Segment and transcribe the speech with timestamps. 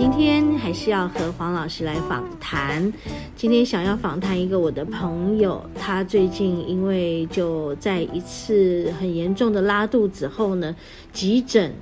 [0.00, 2.90] 今天还是要和黄老师来访谈。
[3.36, 10.74] 今天想要访谈一个我的朋友，他最近因为就在一次很严重的拉肚子后呢，
[11.12, 11.74] 急诊，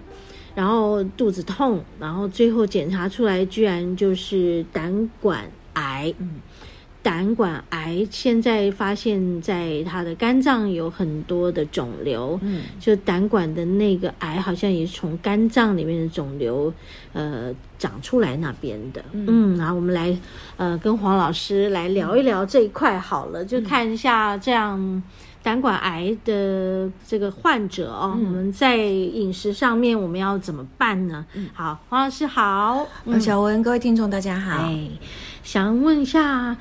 [0.56, 6.12] 然后肚子痛，然后最后检查出来居然就是胆管癌。
[6.18, 6.40] 嗯。
[7.00, 16.72] 胆管癌现在发现，在他的肝脏有很多的肿瘤，嗯，就胆管的那个癌，好像也是从肝脏里面的肿瘤，
[17.12, 20.14] 呃，长出来那边的，嗯，嗯，然后我们来，
[20.56, 25.02] 呃，跟黄老师来聊一聊这一块好了，就看一下这样
[25.42, 31.24] 胆管癌的这个患者哦，嗯，我们在饮食上面我们要怎么办呢？
[31.34, 34.90] 嗯，好，黄老师好，嗯，小文，各位听众大家好，哎，
[35.42, 36.56] 想问一下。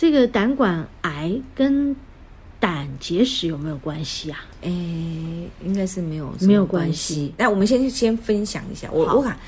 [0.00, 1.94] 这个胆管癌跟
[2.58, 4.40] 胆结石有没有关系啊？
[4.62, 4.70] 诶，
[5.62, 7.34] 应该是没有没有关系。
[7.36, 9.38] 那我们先先分享一下，我我看，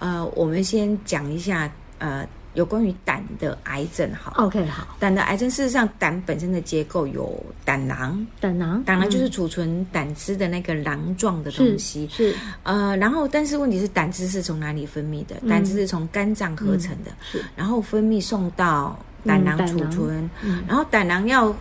[0.00, 4.94] 呃，我们先讲一下，呃，有关于胆的癌症，好，OK，好。
[5.00, 15.34] 胆的癌症，事实上，胆本身的结构有胆囊，胆囊，胆囊就是储存胆汁的那个囊状的东西，是，是呃，然后但是问题是，胆汁是从哪里分泌的？
[15.48, 18.94] 胆汁是从肝脏合成的，是，然后分泌送到。
[19.24, 21.54] 胆囊储存，嗯、然后胆囊要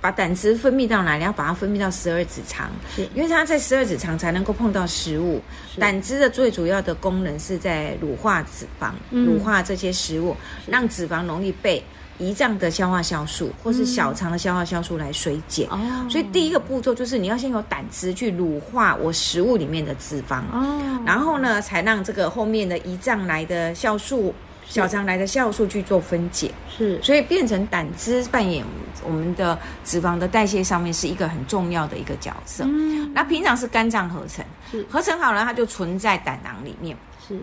[0.00, 1.24] 把胆汁分泌到哪里？
[1.24, 2.70] 要把它分泌到十二指肠，
[3.14, 5.40] 因为它在十二指肠才能够碰到食物。
[5.78, 10.34] 胆汁的最主要的功能是在乳化脂肪，嗯、乳化这些食物，
[10.66, 11.84] 让脂肪容易被
[12.18, 15.68] 胰脏的消化酵素或是小肠的消化酵素来水解。
[15.70, 24.34] 哦，所以第一个步骤就是你要先有胆汁去乳化我食物里面的脂肪，哦，然后呢，才让这个后面的胰脏来的酵素。
[24.70, 28.64] 小肠来的酵素去做分解，是，所以变成胆汁扮演
[29.02, 32.62] 我们的脂肪的代谢上面是一个很重要的一个角色。
[32.64, 36.96] 嗯，那平常是肝脏合成，是合成好了，它就存在胆囊里面。
[37.26, 37.40] 是，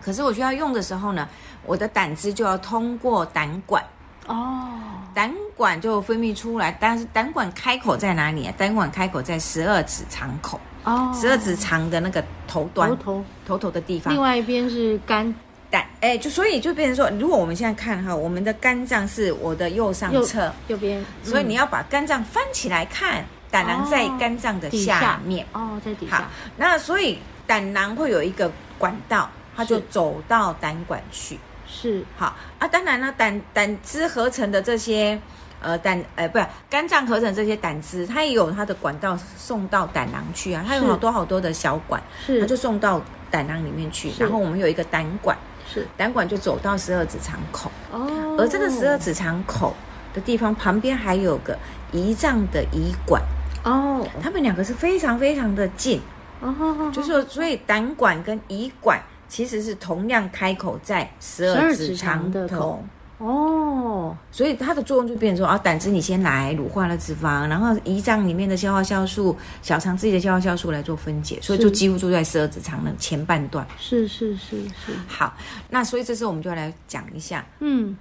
[0.00, 1.28] 可是我需要用的时候呢，
[1.66, 3.84] 我的胆汁就要通过胆管
[4.26, 4.70] 哦，
[5.12, 6.74] 胆管就分泌出来。
[6.80, 8.54] 但是胆管开口在哪里啊？
[8.56, 14.14] 胆管开口在十二指肠口哦，十二指肠的那个头端，头头头头的地方。
[14.14, 15.34] 另外一边是肝。
[15.70, 20.52] 胆哎，就所以就变成说，如果我们现在看哈，我们的肝脏是我的右上侧。
[20.66, 25.46] 右边，嗯、所以你要把肝脏翻起来看，胆囊在肝脏的下面。
[25.52, 26.16] 哦，哦，在底下。
[26.16, 26.24] 好，
[26.56, 31.38] 那所以胆囊会有一个管道，它就走到胆管去。
[31.68, 32.02] 是。
[32.16, 35.16] 好啊，当然了，胆胆汁合成的这些
[35.62, 42.40] 呃胆呃不是肝脏合成这些胆汁，它也有它的管道送到胆囊去啊，它有好多好多的小管，是。
[42.40, 45.36] 它就送到胆囊里面去，然后我们有一个胆管。
[45.72, 49.74] 是胆管就走到十二指肠口哦，而这个十二指肠口
[50.12, 51.56] 的地方旁边还有个
[51.92, 53.22] 胰脏的胰管
[53.64, 56.00] 哦，他们两个是非常非常的近
[56.40, 62.82] 哦，就是说，所以胆管跟胰管其实是同样开口在十二指肠的头。
[63.20, 73.66] 哦，所以它的作用就变成说啊，胆汁你先来乳化了脂肪，然后胰脏里面的消化酵素、小肠自己的消化酵素来做分解，所以就几乎住在十二指肠的前半段。
[73.78, 74.94] 是是是是。
[75.06, 75.36] 好，
[75.68, 77.94] 那所以这次我们就要来讲一下，嗯，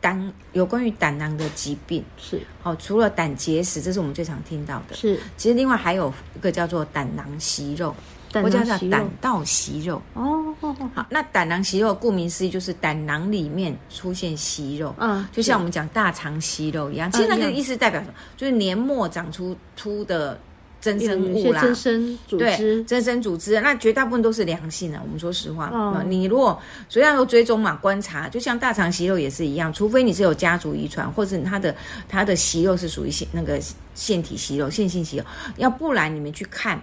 [0.00, 2.40] 胆有关于胆囊的疾病是。
[2.64, 4.96] 哦，除了胆结石，这是我们最常听到的。
[4.96, 7.94] 是，其实另外还有一个叫做胆囊息肉。
[8.34, 10.54] 我叫叫胆道息肉哦，
[10.94, 17.10] 好，那胆囊息肉顾名思义就是胆囊里面出现息肉，嗯，就像我们讲大肠息肉一样。
[17.10, 18.14] 其实那个意思代表什么？
[18.36, 20.38] 就是黏膜长出凸的
[20.80, 23.60] 增生物啦，增生组织，对，增生组织。
[23.60, 25.00] 那绝大部分都是良性的。
[25.02, 26.56] 我们说实话，你如果
[26.88, 31.74] 所以要追踪嘛，观察，就像大肠息肉也是一样，除非你是有家族遗传，或者它的
[32.08, 33.60] 它的息肉是属于腺那个
[33.94, 35.24] 腺体息肉、腺性息肉，
[35.56, 36.80] 要不然你们去看。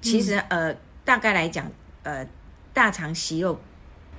[0.00, 0.74] 其实，呃，
[1.04, 1.70] 大概来讲，
[2.02, 2.26] 呃，
[2.72, 3.58] 大肠息肉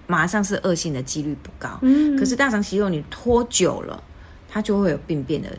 [0.08, 1.80] 马上是恶性的几率不高。
[1.82, 2.16] 嗯。
[2.18, 4.04] 可是大肠息肉你拖久了，
[4.48, 5.50] 它就会有病变的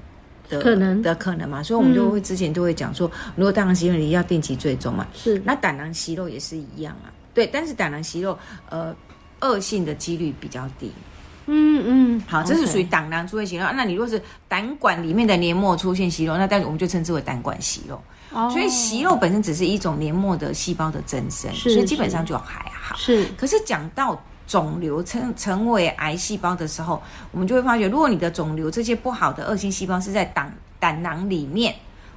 [0.48, 1.62] 的可能的可能嘛。
[1.62, 5.06] 所以我们就会之前就会讲说，如果大肠息肉你要定期追踪嘛。
[5.14, 5.40] 是。
[5.44, 7.12] 那胆囊息肉也是一样啊。
[7.34, 8.38] 对，但是胆囊息肉，
[8.68, 8.94] 呃，
[9.40, 10.92] 恶性的几率比较低。
[11.46, 12.22] 嗯嗯。
[12.26, 13.66] 好，这是属于胆囊出现息肉。
[13.74, 18.00] 那你如果是胆管里面的黏膜出现息肉，那但是我们就称之为胆管息肉。
[18.32, 22.96] 哦所以息肉本身只是一种黏膜的细胞的增生，所以基本上就还好。
[22.96, 30.50] 是，可是讲到肿瘤成成为癌细胞的时候，我们就会发觉，如果你的肿瘤这些不好的恶性细胞是在胆
[30.80, 31.74] 胆囊里面，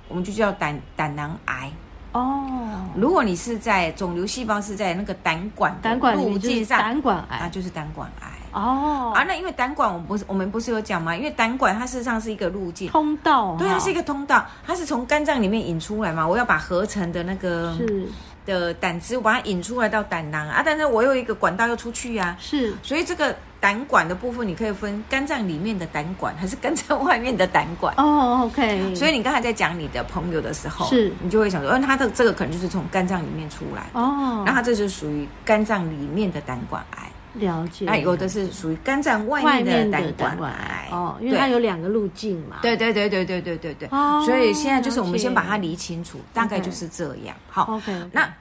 [0.07, 1.69] 我们就叫胆胆囊癌。
[2.13, 2.48] 哦，
[2.95, 8.30] 如果你是在肿瘤细胞是在那个胆管胆管路径上，胆管癌，那就是胆管癌。
[8.56, 11.13] 哦，啊，那因为胆管我们不是我们不是有讲吗？
[11.13, 16.25] 因为胆管它事实上是一个路径通道，对，它是一个通道，它是从肝脏里面引出来嘛。
[16.25, 18.07] 我要把合成的那个是
[18.46, 27.94] 的胆汁，我把它引出来到胆囊啊，但是我有一个管道要出去呀、啊，是，所以这个胆管的部分你可以分肝脏里面的胆管还是肝脏外面的胆管。
[27.98, 28.96] 哦，OK。
[28.96, 37.12] 所以你刚才在讲你的朋友的时候，是你就会想说，嗯，他的这个可能就是从肝脏里面出来，哦，那他这就属于肝脏里面的胆管癌。
[37.36, 42.58] 了解，那有的是属于肝脏外面的胆管癌哦，因为它有两个路径嘛。
[42.62, 43.88] 对对对对对对对对。
[43.92, 44.24] 哦。
[44.26, 47.36] 所以现在就是我们先把它理清楚，大概就是这样。
[47.50, 47.76] 好。
[47.76, 47.94] OK。
[48.12, 48.32] 那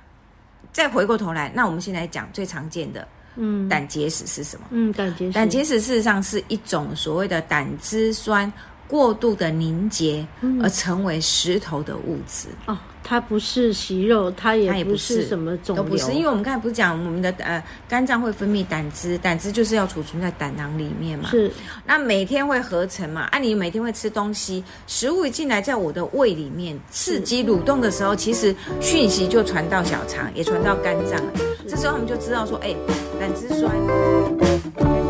[0.72, 3.06] 再回过头来，那我们现在讲最常见的，
[3.36, 4.66] 嗯，胆结石是什么？
[4.70, 5.32] 嗯，胆结石。
[5.32, 8.52] 胆结石事实上是一种所谓的胆汁酸
[8.94, 10.24] 过度的凝结
[10.62, 12.46] 而成为石头的物质。
[12.66, 12.78] 哦。
[13.06, 16.12] 它不是息肉，它也不是什么肿瘤，都不是。
[16.12, 21.28] 因为我们刚才不是讲我们的呃肝脏会分泌胆汁，胆汁就是要储存在胆囊里面嘛。
[21.28, 21.50] 是。
[21.84, 23.22] 那每天会合成嘛？
[23.32, 31.32] 啊，你每天会吃东西，食物一进来在我的胃里面刺激蠕动的时候，其实讯息就传到小肠，也传到肝脏了。
[31.68, 32.74] 这时候我们就知道说，哎，
[33.20, 35.03] 胆汁酸。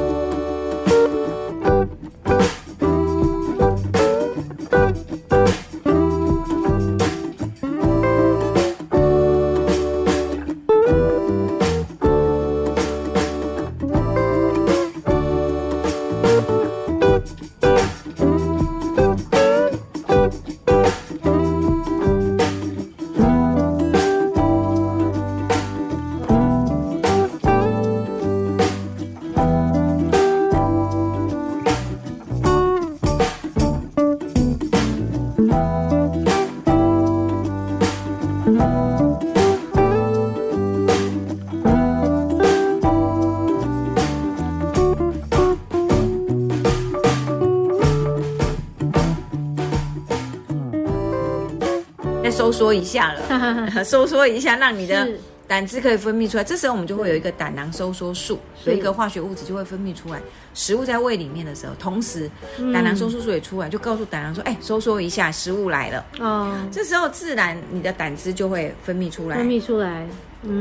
[52.45, 55.09] 收缩一下了， 收缩一下，让你的
[55.47, 56.45] 胆汁可以分泌出来。
[56.45, 60.21] 这时候我们就会有一个胆囊收缩素，有一个化学物质就会分泌出来。
[60.55, 62.31] 食物在胃里面的时候，同时
[62.73, 70.07] 胆囊收缩素也出来，就告诉胆囊说：“哎，收缩一下，食物来了。”哦，这时候自然你的胆汁就会分泌出来，分泌出来，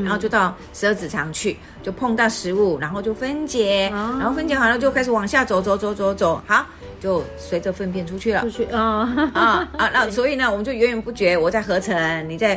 [0.03, 6.65] 然后就到十二指肠去，就碰到食物，然后就分解，然后分解好了就开始往下走，走，走，走，走，好。
[6.99, 9.89] 就随着粪便出去了，出去 啊啊啊！
[9.93, 12.55] 那所以呢，我们就源源不绝，我在合成，你在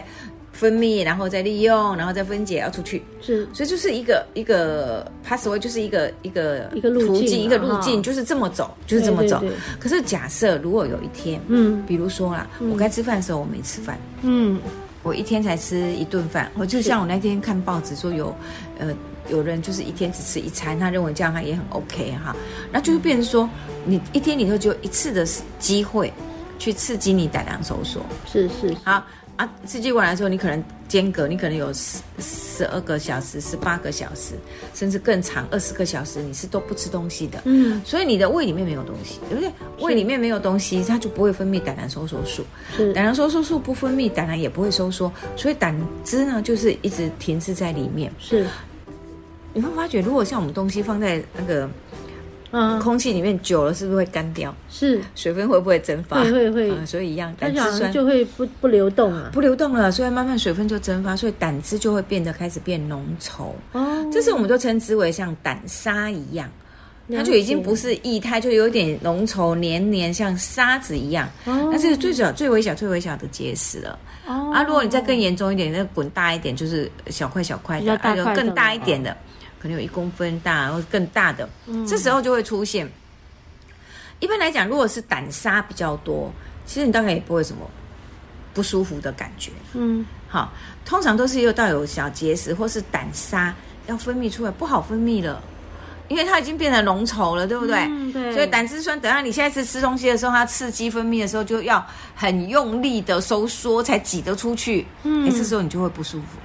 [0.57, 3.03] 分泌，然后再利用，然后再分解，要出去。
[3.21, 9.43] 是，所以就是一个一个 pathway，就是一个一个一个路径，一个路径，就是这么走，就是这么走。
[9.79, 14.59] 可是假设如果有一天，嗯，比如说啦，我该吃饭的时候我没吃饭，嗯，
[15.03, 18.35] 我一天才吃一顿饭，我就像我那天看报纸说有，
[18.79, 18.95] 呃。
[19.29, 22.37] 有人就是一天只吃一餐，他认为这样他也很 OK 哈，
[22.71, 23.51] 那就是变成说，
[23.85, 25.27] 你一天里头就一次的
[25.59, 26.13] 机会
[26.61, 28.77] 去刺激你胆囊收缩，是是，是。
[28.85, 29.05] 好
[29.37, 34.35] 啊，刺激完来之后，你可能间隔，你可能有十十二个小时、十八个小时，
[34.75, 39.51] 甚至更长二十个小时，你是都不吃东西的，嗯，所以你的胃里面没有东西，对不对？
[39.85, 42.43] 胃里面没有东西，它就不会分泌胆囊收缩素，
[42.75, 42.95] 是。
[42.95, 48.47] 胆囊收缩素不分泌，胆囊也不会收缩，所以胆汁呢就是一直停滞在里面，是。
[49.53, 51.69] 你会发觉，如果像我们东西放在那个
[52.53, 54.55] 嗯空气里面久了，是不是会干掉？
[54.71, 56.23] 是水分会不会蒸发？
[56.23, 56.87] 会会会、嗯。
[56.87, 63.51] 所以一样，胆汁酸就会不不流动了，不流动了，所以慢慢水分就蒸发，所以胆汁就会变得开始变浓稠。
[63.73, 66.49] 哦，这是我们都称之为像胆沙一样，
[67.11, 71.29] 它就已经不是液态，就有点浓稠黏黏，像沙子一样。
[71.47, 73.99] 哦，那这是最小、最微小、最微小的结石了。
[74.29, 79.17] 哦，啊，如果你再更严重一点，那滚大一点，就是小块小块的，还有更大一点的。
[79.57, 82.89] 哦可能有一公分大，或者更大的，嗯，这时候就会出现。
[84.21, 86.33] 一般来讲，如果是胆沙比较多，
[86.67, 87.69] 其实你大概也不会什么
[88.55, 89.51] 不舒服的感觉。
[89.75, 90.53] 嗯，好，
[90.85, 93.55] 通常都是又到有小结石或是胆沙
[93.87, 95.43] 要分泌出来，不好分泌了，
[96.09, 97.77] 因为它已经变得浓稠了，对不对？
[97.81, 98.33] 嗯，对。
[98.33, 101.85] 所以胆汁酸，等到你下一次吃东西的时候，它刺激分泌的时候，就要
[102.15, 104.87] 很用力的收缩才挤得出去。
[105.03, 106.39] 嗯，这时候你就会不舒服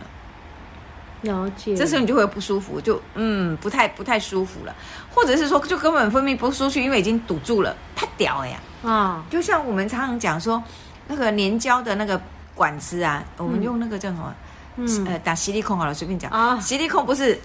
[1.22, 1.50] 了。
[1.58, 4.76] 解，这时候你就会不舒服，就嗯不太不太舒服了，
[5.14, 8.60] 或者是说就根本分泌不出去，因为已经堵住了，太屌了呀！
[8.84, 10.62] 啊，就像我们常常讲说，
[11.08, 12.20] 那个粘胶的那个
[12.56, 14.34] 管子啊，嗯、我们用那个叫什么？
[14.78, 16.32] 嗯，呃，打吸力控好了，随便讲。
[16.32, 17.38] 啊，吸力控不是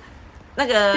[0.54, 0.94] 那个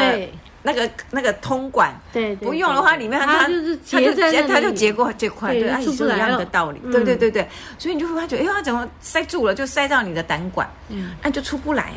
[0.61, 11.93] 那个那个通管，对，不用的话，里面它就是结在，它就结过这块，对，它也是一样的道理，对对对对，所以你就会发觉，哎，它怎么塞住了，就塞到你的胆管，嗯，那就出不来。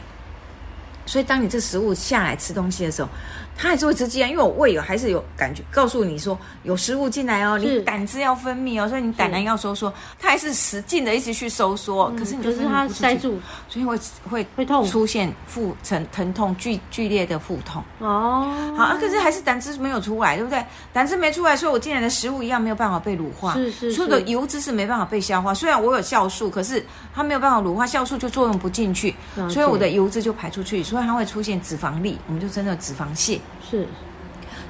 [1.07, 3.09] 所以当你这食物下来吃东西的时候，
[3.57, 18.75] 它还是会吃进来，因为我胃有还是有感觉，告诉你说有食物进来哦，你胆汁要分泌哦，所以你胆囊要收缩，它还是使劲的一直去收缩，可是你就是它塞住，所以会会会痛，出现腹疼疼痛剧剧烈的腹痛哦。
[18.77, 20.65] 好啊，可是还是胆汁没有出来，对不对？
[20.93, 25.53] 胆汁没出来，所以我进来的食物一样没有办法被乳化，是是，所有的油脂是没办法被消化。
[25.53, 29.15] 虽然我有酵素，可是它没有办法乳化，酵素就作用不进去，
[29.51, 33.39] 所以我的油脂就排出去，所以它会出现脂肪粒，我们就真的脂肪泻。
[33.69, 33.87] 是，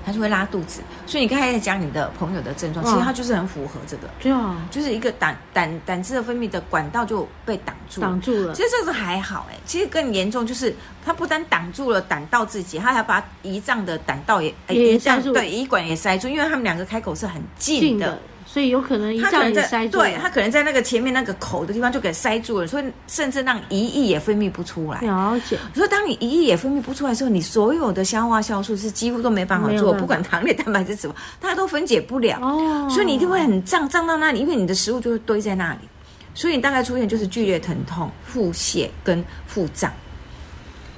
[0.04, 8.52] 他就会拉肚子，所以你刚才在讲你的朋友的症状，其实他就是很符合这个，对啊，就是一个胆胆胆汁的分泌的管道就被挡住，挡住了。
[8.52, 10.74] 其实这个还好哎，其实更严重就是
[11.04, 18.18] 他不单挡住了胆道自己，他还把胰脏的胆道也也塞住，对，胰管也塞住，因为他们两个开口是很近的。
[18.52, 25.00] 所以有可能胰脏也塞住，对，它可能在那个前面那个口的地方就给塞住了，所以甚至让胰液也分泌不出来。
[25.00, 25.58] 了解。
[25.74, 32.38] 所以当你胰液也分泌不出来的时候，你所有的消化酵素是几乎都没办法做，不管糖类、蛋白质、脂肪，它都分解不了。
[32.42, 32.86] 哦。
[32.90, 35.88] 所以你一定会很胀，胀到那里，因为你的食物就会堆在那里，
[36.34, 39.90] 所以你大概出现就是剧烈疼痛、腹泻跟腹胀。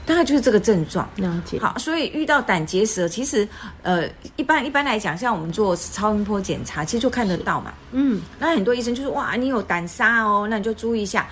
[0.07, 1.59] 大概就是这个症状，了解。
[1.59, 3.49] 好，所以遇到胆结石，其实，
[3.83, 7.73] 呃，一般一般来讲，像我们做超音波检查，其实就看得到嘛。
[7.93, 11.27] 嗯，那很多医生就是，哇，你有胆沙哦，那你就注意一下。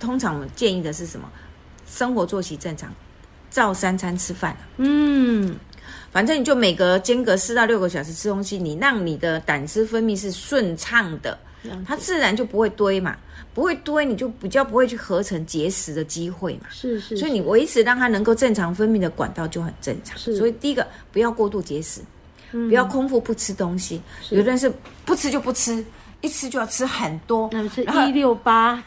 [0.00, 1.30] 通常我们建议的是什么？
[1.86, 2.90] 生活作息正常，
[3.50, 4.56] 照三餐吃饭。
[4.78, 5.54] 嗯，
[6.10, 11.38] 反正你就每隔间隔四到六个小时吃东西，你让你的胆汁分泌是顺畅的。
[11.86, 13.16] 它自然就不会堆嘛，
[13.54, 16.68] 不会堆，你就比较不会去合成结石的机会嘛。
[16.70, 20.16] 是是，是，所以你维持让它能够正常分泌的管道就很正常。
[20.18, 22.00] 是，所以第一个不要过度节食，
[22.52, 24.00] 嗯、不要空腹不吃东西。
[24.30, 24.72] 有的人是
[25.04, 25.84] 不吃就不吃，
[26.20, 28.82] 一吃就要吃很多，那是一六八。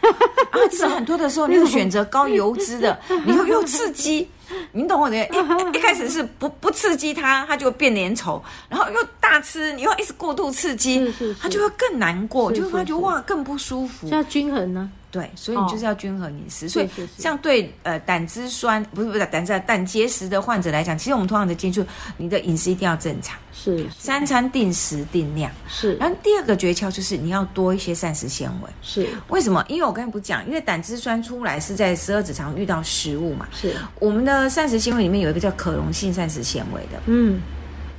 [0.52, 4.28] 然后吃很多的时候， 你会选择高油脂的， 你又又刺激。
[4.72, 5.18] 你懂我的？
[5.74, 14.08] 一一开始是不不刺激它，它就变粘稠，然后又大吃，你又一直过度刺激，它就会更难过，就会发觉哇更不舒服。
[14.10, 14.90] 要均衡呢？
[15.14, 16.68] 对，所以你就是要均衡饮食。
[16.68, 16.90] 所以
[17.20, 25.52] 像对呃胆汁酸不是不是胆汁胆结石的患者来讲，其实我们通常的建议就是你的饮食一定要正常，是三餐定时定量。
[25.68, 28.70] 是，然后第二个诀窍就是你要多一些膳食纤维。
[28.82, 29.64] 是，为什么？
[29.68, 33.48] 因为我刚才不讲，因为胆汁酸出来是在十二指肠遇到食物嘛。
[33.52, 37.00] 是，我们的膳食纤维里面有一个叫可溶性膳食纤维的。
[37.06, 37.40] 嗯，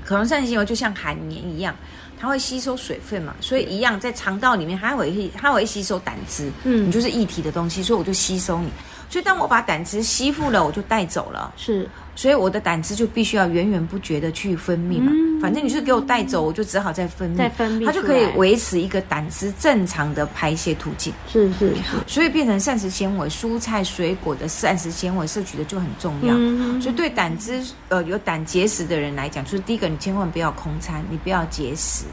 [0.04, 1.75] 可溶膳食纤维就像海绵一样。
[2.16, 8.70] 它会吸收水分嘛，所以一样在肠道里面，它会它会吸收胆汁，嗯，你就是液体的东西，所以我就吸收你。
[9.08, 11.88] 所以当我把胆汁吸附了，我就带走了，是。
[12.16, 21.12] 所以我的胆汁就必须要源源不绝的去分泌嘛，嗯、反正你是给我带走，我就只好再分泌，再分泌，它就可以维持一个胆汁正常的排泄途径。
[21.26, 26.32] 是是是，所以变成膳食纤维，蔬菜水果的膳食纤维摄取的就很重要。
[26.37, 32.04] 嗯、所以对胆汁呃有胆结石的人来讲，就是第一个，你千万不要空餐，你不要节食。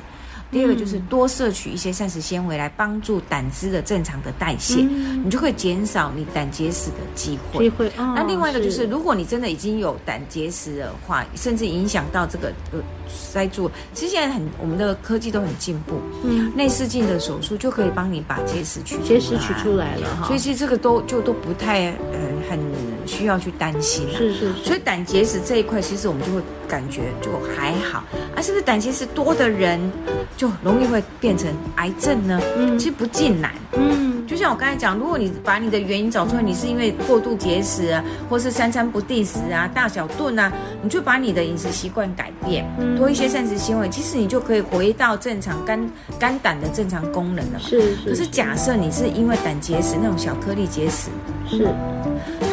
[0.51, 7.63] 第二个就是多摄取一些膳食纤维来帮助胆汁的正常的代谢，嗯、你就会减少你胆结石的机会。
[7.63, 7.87] 机会。
[7.97, 20.27] 哦、那另外一个就是，是如果你真的已经有胆结石的话，甚至影响到这个呃塞住，其实现在很我们的科技都很进步，嗯，内视镜的手术就可以帮你把结石取结石取出来了哈。
[20.27, 22.59] 所以其实这个都就都不太呃很
[23.11, 24.17] 需要去担心啊。
[24.17, 24.63] 是，是是。
[24.63, 28.03] 所以胆结石这一块，其实我们就会感觉就还好。
[28.35, 29.79] 啊，是不是胆结石多的人？
[30.37, 32.41] 就容易会变成癌症呢？
[32.57, 33.51] 嗯，其实不尽然。
[33.73, 40.51] 嗯，就像我刚才讲，如果你把你的原因找出来，你是因为过度节食啊，或是三餐不定时啊，大小顿啊，
[40.81, 42.65] 你就把你的饮食习惯改变，
[42.97, 45.87] 多一些膳食纤维，其实你就可以回到正常肝
[46.17, 47.59] 肝胆的正常功能了嘛。
[47.59, 48.09] 是是。
[48.09, 51.09] 可是假设你是因为胆结石那种小颗粒结石，
[51.47, 51.71] 是，它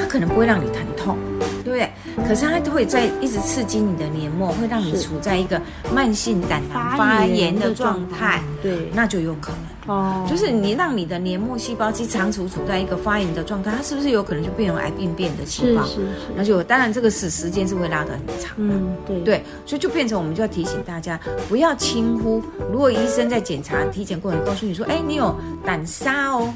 [0.08, 1.16] 可能不会让你疼痛。
[1.64, 2.26] 对不对？
[2.26, 5.60] 可是它都会在一直刺激你的黏膜，会让你处在一个
[5.92, 8.42] 慢性胆囊发炎的状态。
[8.62, 10.26] 对，那就有可能哦。
[10.26, 15.84] 就是你让你的黏膜细胞经常处处在一个发炎的状态，它是不是有可能就变成癌病变的细胞？
[15.84, 16.06] 是是是。
[16.34, 18.54] 那就当然这个是时间是会拉得很长。
[18.56, 19.44] 嗯，对对。
[19.66, 22.42] 所以就变成我们就要提醒大家，不要轻忽。
[22.72, 25.36] 如果医生在检查体检过程告诉你说，哎，你有
[25.66, 26.48] 胆沙哦。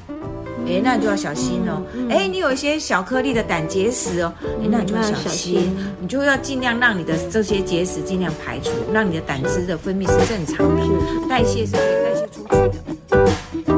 [0.66, 1.83] 哎，那你就要小心哦。
[2.09, 4.33] 哎，你有一些小颗粒的胆结石哦。
[4.42, 10.83] 哎，那你就要小心，你就要尽量让你的这些结石尽量排除，让你的胆汁的分泌是正常的，
[11.28, 13.73] 代谢是可以代谢出去的。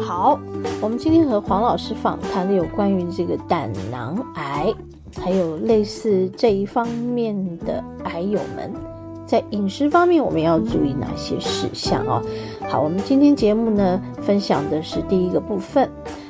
[0.00, 0.38] 好，
[0.80, 4.72] 我我们今天和黄老师访谈的有关于这个胆囊癌，
[5.22, 8.72] 还有类似这一方面的癌友们，
[9.28, 12.22] 在饮食方面我们要注意哪些事项哦？
[12.66, 15.86] 好，我们今天节目呢分享的是第一个部分，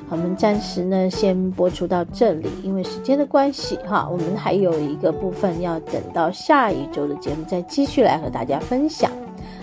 [0.08, 9.08] 我们暂时呢先播出到这里，因为时间的关系哈，我们还有一个部分要等到下一周的节目再继续来和大家分享。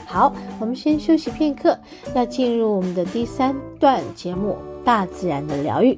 [0.05, 1.77] 好，我们先休息片刻，
[2.15, 4.51] 要进入我们的第三段节目
[4.85, 5.91] 《大自然的疗愈》。